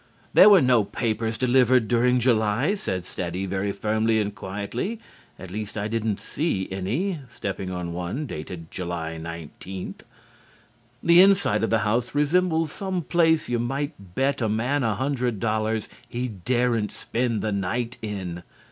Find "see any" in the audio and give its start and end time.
6.19-7.19